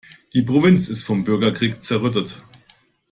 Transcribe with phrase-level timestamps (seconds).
[0.33, 2.43] Die Provinz ist vom Bürgerkrieg zerrüttet.